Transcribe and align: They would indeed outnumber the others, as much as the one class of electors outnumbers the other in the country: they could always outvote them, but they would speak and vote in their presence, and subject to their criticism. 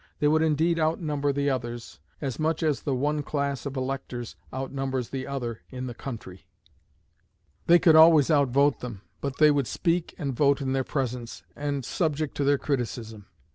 They 0.17 0.27
would 0.27 0.41
indeed 0.41 0.79
outnumber 0.79 1.31
the 1.31 1.51
others, 1.51 1.99
as 2.21 2.39
much 2.39 2.63
as 2.63 2.81
the 2.81 2.95
one 2.95 3.21
class 3.21 3.67
of 3.67 3.77
electors 3.77 4.35
outnumbers 4.51 5.09
the 5.09 5.27
other 5.27 5.61
in 5.69 5.85
the 5.85 5.93
country: 5.93 6.47
they 7.67 7.77
could 7.77 7.95
always 7.95 8.31
outvote 8.31 8.79
them, 8.79 9.01
but 9.21 9.37
they 9.37 9.51
would 9.51 9.67
speak 9.67 10.15
and 10.17 10.33
vote 10.35 10.59
in 10.59 10.73
their 10.73 10.83
presence, 10.83 11.43
and 11.55 11.85
subject 11.85 12.35
to 12.37 12.43
their 12.43 12.57
criticism. 12.57 13.27